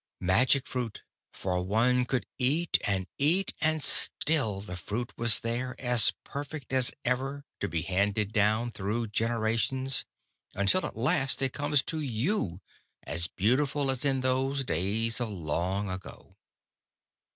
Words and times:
Magic 0.19 0.65
fruit, 0.65 1.03
for 1.31 1.61
one 1.63 2.05
could 2.05 2.25
eat 2.39 2.79
and 2.87 3.05
eat, 3.19 3.53
and 3.61 3.83
still 3.83 4.59
the 4.59 4.75
fruit 4.75 5.15
was 5.15 5.41
there 5.41 5.75
as 5.77 6.11
perfect 6.23 6.73
as 6.73 6.91
ever 7.05 7.45
to 7.59 7.67
be 7.67 7.83
handed 7.83 8.33
down 8.33 8.71
through 8.71 9.05
generations, 9.09 10.03
until 10.55 10.87
at 10.87 10.97
last 10.97 11.39
it 11.43 11.53
comes 11.53 11.83
to 11.83 11.99
you, 12.01 12.61
as 13.03 13.27
beautiful 13.27 13.91
as 13.91 14.03
in 14.03 14.21
those 14.21 14.63
days 14.63 15.21
of 15.21 15.29
long 15.29 15.87
ago. 15.87 16.35